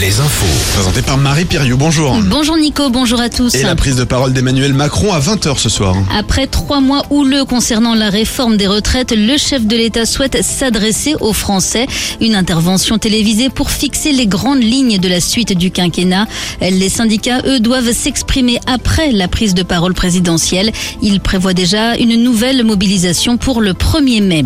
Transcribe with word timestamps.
les 0.00 0.20
infos. 0.20 0.74
Présenté 0.74 1.02
par 1.02 1.18
Marie 1.18 1.44
Piriou, 1.44 1.76
bonjour. 1.76 2.16
Bonjour 2.22 2.56
Nico, 2.56 2.88
bonjour 2.88 3.20
à 3.20 3.28
tous. 3.28 3.54
Et 3.54 3.62
la 3.64 3.74
prise 3.74 3.96
de 3.96 4.04
parole 4.04 4.32
d'Emmanuel 4.32 4.72
Macron 4.72 5.12
à 5.12 5.18
20h 5.18 5.58
ce 5.58 5.68
soir. 5.68 5.96
Après 6.16 6.46
trois 6.46 6.80
mois 6.80 7.02
houleux 7.10 7.44
concernant 7.44 7.94
la 7.94 8.08
réforme 8.08 8.56
des 8.56 8.68
retraites, 8.68 9.12
le 9.16 9.36
chef 9.36 9.66
de 9.66 9.76
l'État 9.76 10.06
souhaite 10.06 10.42
s'adresser 10.42 11.16
aux 11.20 11.32
Français. 11.32 11.86
Une 12.20 12.36
intervention 12.36 12.98
télévisée 12.98 13.48
pour 13.48 13.70
fixer 13.70 14.12
les 14.12 14.26
grandes 14.26 14.62
lignes 14.62 14.98
de 14.98 15.08
la 15.08 15.20
suite 15.20 15.56
du 15.56 15.72
quinquennat. 15.72 16.26
Les 16.60 16.88
syndicats, 16.88 17.42
eux, 17.46 17.58
doivent 17.58 17.92
s'exprimer 17.92 18.60
après 18.66 19.10
la 19.10 19.26
prise 19.26 19.54
de 19.54 19.64
parole 19.64 19.94
présidentielle. 19.94 20.70
Il 21.02 21.18
prévoit 21.20 21.54
déjà 21.54 21.96
une 21.96 22.22
nouvelle 22.22 22.62
mobilisation 22.62 23.36
pour 23.36 23.60
le 23.60 23.72
1er 23.72 24.22
mai. 24.22 24.44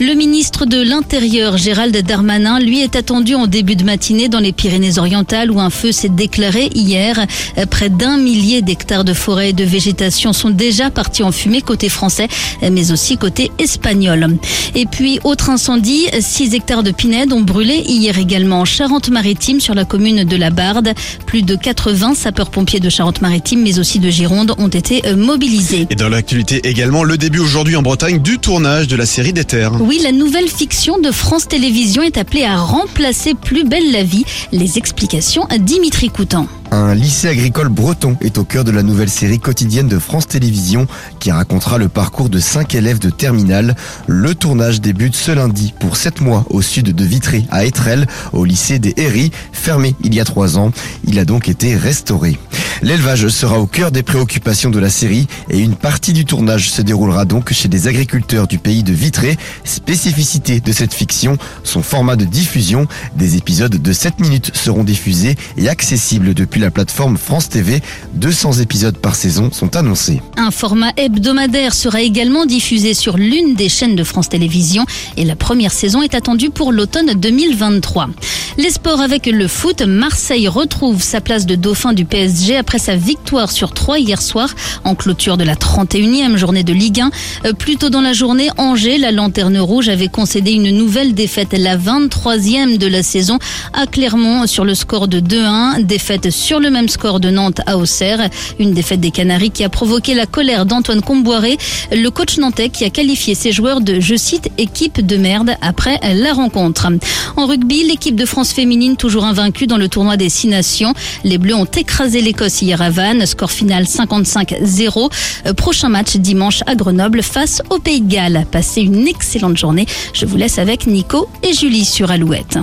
Le 0.00 0.14
ministre 0.14 0.66
de 0.66 0.82
l'Intérieur, 0.82 1.56
Gérald 1.56 1.96
Darmanin, 1.96 2.58
lui 2.58 2.80
est 2.80 2.96
attendu 2.96 3.36
en 3.36 3.46
début 3.46 3.76
de 3.76 3.84
matinée 3.84 4.28
dans 4.28 4.40
les 4.40 4.52
Pyrénées-Orientales 4.84 5.50
où 5.50 5.60
un 5.60 5.70
feu 5.70 5.92
s'est 5.92 6.08
déclaré 6.08 6.68
hier. 6.74 7.26
Près 7.70 7.88
d'un 7.88 8.18
millier 8.18 8.60
d'hectares 8.60 9.04
de 9.04 9.14
forêt 9.14 9.50
et 9.50 9.52
de 9.52 9.64
végétation 9.64 10.32
sont 10.32 10.50
déjà 10.50 10.90
partis 10.90 11.22
en 11.22 11.32
fumée 11.32 11.62
côté 11.62 11.88
français, 11.88 12.28
mais 12.70 12.92
aussi 12.92 13.16
côté 13.16 13.50
espagnol. 13.58 14.36
Et 14.74 14.86
puis, 14.86 15.20
autre 15.24 15.50
incendie, 15.50 16.06
6 16.18 16.54
hectares 16.54 16.82
de 16.82 16.90
pinèdes 16.90 17.32
ont 17.32 17.40
brûlé 17.40 17.82
hier 17.86 18.18
également 18.18 18.60
en 18.60 18.64
Charente-Maritime 18.64 19.60
sur 19.60 19.74
la 19.74 19.84
commune 19.84 20.24
de 20.24 20.36
la 20.36 20.50
Barde. 20.50 20.92
Plus 21.26 21.42
de 21.42 21.56
80 21.56 22.14
sapeurs-pompiers 22.14 22.80
de 22.80 22.90
Charente-Maritime, 22.90 23.62
mais 23.62 23.78
aussi 23.78 23.98
de 23.98 24.10
Gironde, 24.10 24.54
ont 24.58 24.68
été 24.68 25.02
mobilisés. 25.14 25.86
Et 25.90 25.94
dans 25.94 26.08
l'actualité 26.08 26.60
également, 26.68 27.04
le 27.04 27.16
début 27.16 27.38
aujourd'hui 27.38 27.76
en 27.76 27.82
Bretagne 27.82 28.20
du 28.20 28.38
tournage 28.38 28.86
de 28.88 28.96
la 28.96 29.06
série 29.06 29.32
des 29.32 29.44
Terres. 29.44 29.80
Oui, 29.80 30.00
la 30.02 30.12
nouvelle 30.12 30.48
fiction 30.48 30.98
de 30.98 31.10
France 31.10 31.48
Télévisions 31.48 32.02
est 32.02 32.18
appelée 32.18 32.44
à 32.44 32.56
remplacer 32.56 33.34
Plus 33.34 33.64
belle 33.64 33.92
la 33.92 34.02
vie. 34.02 34.24
Les 34.52 34.73
explications 34.76 35.44
à 35.46 35.58
Dimitri 35.58 36.08
Coutan. 36.08 36.46
Un 36.70 36.94
lycée 36.94 37.28
agricole 37.28 37.68
breton 37.68 38.16
est 38.20 38.38
au 38.38 38.44
cœur 38.44 38.64
de 38.64 38.70
la 38.70 38.82
nouvelle 38.82 39.08
série 39.08 39.38
quotidienne 39.38 39.88
de 39.88 39.98
France 39.98 40.26
Télévisions 40.26 40.86
qui 41.20 41.30
racontera 41.30 41.78
le 41.78 41.88
parcours 41.88 42.28
de 42.28 42.38
cinq 42.40 42.74
élèves 42.74 42.98
de 42.98 43.10
terminale. 43.10 43.76
Le 44.06 44.34
tournage 44.34 44.80
débute 44.80 45.14
ce 45.14 45.32
lundi 45.32 45.72
pour 45.78 45.96
sept 45.96 46.20
mois 46.20 46.44
au 46.50 46.62
sud 46.62 46.94
de 46.94 47.04
Vitré 47.04 47.44
à 47.50 47.64
Étrelles 47.64 48.06
au 48.32 48.44
lycée 48.44 48.78
des 48.78 48.94
Herries, 48.96 49.30
fermé 49.52 49.94
il 50.02 50.14
y 50.14 50.20
a 50.20 50.24
trois 50.24 50.58
ans. 50.58 50.72
Il 51.06 51.18
a 51.18 51.24
donc 51.24 51.48
été 51.48 51.76
restauré. 51.76 52.38
L'élevage 52.84 53.28
sera 53.28 53.60
au 53.60 53.66
cœur 53.66 53.90
des 53.90 54.02
préoccupations 54.02 54.68
de 54.68 54.78
la 54.78 54.90
série 54.90 55.26
et 55.48 55.58
une 55.58 55.74
partie 55.74 56.12
du 56.12 56.26
tournage 56.26 56.70
se 56.70 56.82
déroulera 56.82 57.24
donc 57.24 57.50
chez 57.50 57.66
des 57.66 57.88
agriculteurs 57.88 58.46
du 58.46 58.58
pays 58.58 58.82
de 58.82 58.92
Vitré. 58.92 59.38
Spécificité 59.64 60.60
de 60.60 60.70
cette 60.70 60.92
fiction, 60.92 61.38
son 61.62 61.82
format 61.82 62.16
de 62.16 62.26
diffusion. 62.26 62.86
Des 63.16 63.38
épisodes 63.38 63.74
de 63.74 63.92
7 63.94 64.20
minutes 64.20 64.50
seront 64.52 64.84
diffusés 64.84 65.34
et 65.56 65.70
accessibles 65.70 66.34
depuis 66.34 66.60
la 66.60 66.70
plateforme 66.70 67.16
France 67.16 67.48
TV. 67.48 67.80
200 68.16 68.60
épisodes 68.60 68.98
par 68.98 69.14
saison 69.14 69.50
sont 69.50 69.76
annoncés. 69.76 70.20
Un 70.36 70.50
format 70.50 70.92
hebdomadaire 70.98 71.72
sera 71.72 72.02
également 72.02 72.44
diffusé 72.44 72.92
sur 72.92 73.16
l'une 73.16 73.54
des 73.54 73.70
chaînes 73.70 73.96
de 73.96 74.04
France 74.04 74.28
Télévisions 74.28 74.84
et 75.16 75.24
la 75.24 75.36
première 75.36 75.72
saison 75.72 76.02
est 76.02 76.14
attendue 76.14 76.50
pour 76.50 76.70
l'automne 76.70 77.14
2023. 77.14 78.10
Les 78.58 78.70
sports 78.70 79.00
avec 79.00 79.24
le 79.24 79.48
foot, 79.48 79.80
Marseille 79.80 80.48
retrouve 80.48 81.02
sa 81.02 81.22
place 81.22 81.46
de 81.46 81.54
dauphin 81.54 81.94
du 81.94 82.04
PSG 82.04 82.58
après 82.58 82.73
sa 82.78 82.96
victoire 82.96 83.50
sur 83.50 83.72
3 83.72 83.98
hier 83.98 84.20
soir 84.20 84.48
en 84.84 84.94
clôture 84.94 85.36
de 85.36 85.44
la 85.44 85.54
31e 85.54 86.36
journée 86.36 86.64
de 86.64 86.72
Ligue 86.72 87.00
1. 87.00 87.10
Euh, 87.46 87.52
plus 87.52 87.76
tôt 87.76 87.90
dans 87.90 88.00
la 88.00 88.12
journée, 88.12 88.48
Angers, 88.56 88.98
la 88.98 89.12
lanterne 89.12 89.58
rouge, 89.58 89.88
avait 89.88 90.08
concédé 90.08 90.52
une 90.52 90.70
nouvelle 90.70 91.14
défaite, 91.14 91.54
la 91.56 91.76
23e 91.76 92.78
de 92.78 92.86
la 92.86 93.02
saison 93.02 93.38
à 93.72 93.86
Clermont 93.86 94.46
sur 94.46 94.64
le 94.64 94.74
score 94.74 95.08
de 95.08 95.20
2-1. 95.20 95.84
Défaite 95.84 96.30
sur 96.30 96.60
le 96.60 96.70
même 96.70 96.88
score 96.88 97.20
de 97.20 97.30
Nantes 97.30 97.60
à 97.66 97.78
Auxerre. 97.78 98.28
Une 98.58 98.72
défaite 98.72 99.00
des 99.00 99.10
Canaries 99.10 99.50
qui 99.50 99.64
a 99.64 99.68
provoqué 99.68 100.14
la 100.14 100.26
colère 100.26 100.66
d'Antoine 100.66 101.02
Comboiré, 101.02 101.58
le 101.92 102.08
coach 102.08 102.38
nantais 102.38 102.68
qui 102.68 102.84
a 102.84 102.90
qualifié 102.90 103.34
ses 103.34 103.52
joueurs 103.52 103.80
de, 103.80 104.00
je 104.00 104.14
cite, 104.14 104.50
équipe 104.58 105.04
de 105.04 105.16
merde 105.16 105.56
après 105.60 105.98
la 106.14 106.32
rencontre. 106.32 106.88
En 107.36 107.46
rugby, 107.46 107.84
l'équipe 107.84 108.16
de 108.16 108.24
France 108.24 108.52
féminine 108.52 108.96
toujours 108.96 109.24
invaincue 109.24 109.66
dans 109.66 109.76
le 109.76 109.88
tournoi 109.88 110.16
des 110.16 110.28
Six 110.28 110.48
Nations. 110.48 110.94
Les 111.24 111.38
Bleus 111.38 111.54
ont 111.54 111.64
écrasé 111.64 112.20
l'Écosse 112.20 112.53
hier 112.62 112.80
à 112.80 112.90
Vannes, 112.90 113.26
score 113.26 113.50
final 113.50 113.84
55-0. 113.84 115.10
Euh, 115.46 115.52
prochain 115.54 115.88
match 115.88 116.16
dimanche 116.16 116.62
à 116.66 116.74
Grenoble 116.74 117.22
face 117.22 117.62
au 117.70 117.78
Pays 117.78 118.00
de 118.00 118.10
Galles. 118.12 118.46
Passez 118.50 118.82
une 118.82 119.06
excellente 119.08 119.56
journée. 119.56 119.86
Je 120.12 120.26
vous 120.26 120.36
laisse 120.36 120.58
avec 120.58 120.86
Nico 120.86 121.28
et 121.42 121.52
Julie 121.52 121.84
sur 121.84 122.10
Alouette. 122.10 122.58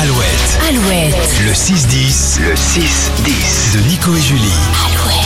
Alouette. 0.00 0.58
Alouette. 0.68 1.14
Le 1.44 1.52
6-10. 1.52 2.40
Le 2.40 2.54
6-10. 2.54 3.74
De 3.74 3.88
Nico 3.88 4.14
et 4.14 4.20
Julie. 4.20 4.40
Alouette. 4.86 5.24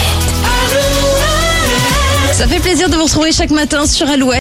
Ça 2.39 2.47
fait 2.47 2.61
plaisir 2.61 2.89
de 2.89 2.95
vous 2.95 3.03
retrouver 3.05 3.33
chaque 3.33 3.51
matin 3.51 3.85
sur 3.85 4.09
Alouette. 4.09 4.37